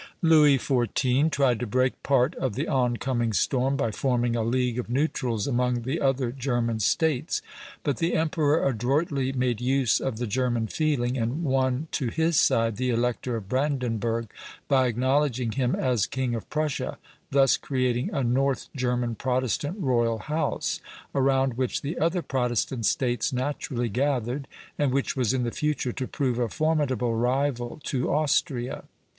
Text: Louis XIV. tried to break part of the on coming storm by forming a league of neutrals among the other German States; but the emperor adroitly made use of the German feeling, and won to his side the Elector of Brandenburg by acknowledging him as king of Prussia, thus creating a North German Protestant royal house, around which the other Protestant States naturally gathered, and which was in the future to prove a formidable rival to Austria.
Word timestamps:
Louis 0.23 0.57
XIV. 0.57 1.29
tried 1.29 1.59
to 1.59 1.67
break 1.67 2.01
part 2.01 2.33
of 2.37 2.55
the 2.55 2.67
on 2.67 2.97
coming 2.97 3.33
storm 3.33 3.77
by 3.77 3.91
forming 3.91 4.35
a 4.35 4.41
league 4.41 4.79
of 4.79 4.89
neutrals 4.89 5.45
among 5.45 5.83
the 5.83 6.01
other 6.01 6.31
German 6.31 6.79
States; 6.79 7.43
but 7.83 7.97
the 7.97 8.15
emperor 8.15 8.65
adroitly 8.67 9.31
made 9.31 9.61
use 9.61 9.99
of 9.99 10.17
the 10.17 10.25
German 10.25 10.65
feeling, 10.65 11.19
and 11.19 11.43
won 11.43 11.87
to 11.91 12.07
his 12.07 12.35
side 12.39 12.77
the 12.77 12.89
Elector 12.89 13.35
of 13.35 13.47
Brandenburg 13.47 14.31
by 14.67 14.87
acknowledging 14.87 15.51
him 15.51 15.75
as 15.75 16.07
king 16.07 16.33
of 16.33 16.49
Prussia, 16.49 16.97
thus 17.29 17.55
creating 17.55 18.09
a 18.11 18.23
North 18.23 18.69
German 18.75 19.13
Protestant 19.13 19.77
royal 19.79 20.17
house, 20.17 20.79
around 21.13 21.57
which 21.57 21.83
the 21.83 21.99
other 21.99 22.23
Protestant 22.23 22.87
States 22.87 23.31
naturally 23.31 23.87
gathered, 23.87 24.47
and 24.79 24.91
which 24.91 25.15
was 25.15 25.31
in 25.31 25.43
the 25.43 25.51
future 25.51 25.91
to 25.91 26.07
prove 26.07 26.39
a 26.39 26.49
formidable 26.49 27.13
rival 27.15 27.79
to 27.83 28.11
Austria. 28.11 28.85